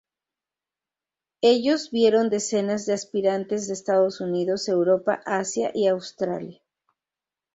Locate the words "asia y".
5.27-5.85